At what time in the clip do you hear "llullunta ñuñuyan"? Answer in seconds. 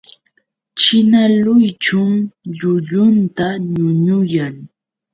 2.57-4.55